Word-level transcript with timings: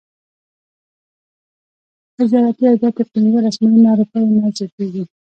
تجارتي 2.17 2.63
عایدات 2.67 2.93
تر 2.97 3.05
پنځلس 3.13 3.55
میلیونه 3.61 3.91
روپیو 3.99 4.31
نه 4.37 4.47
زیاتیږي. 4.57 5.03